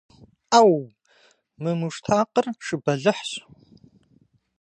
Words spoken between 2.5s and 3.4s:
шы бэлыхьщ!